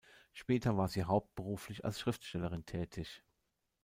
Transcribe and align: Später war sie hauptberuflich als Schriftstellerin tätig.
Später 0.33 0.77
war 0.77 0.87
sie 0.87 1.03
hauptberuflich 1.03 1.85
als 1.85 1.99
Schriftstellerin 1.99 2.65
tätig. 2.65 3.21